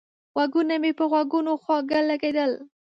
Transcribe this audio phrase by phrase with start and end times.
[0.37, 2.51] غږونه مې په غوږونو خواږه لگېدل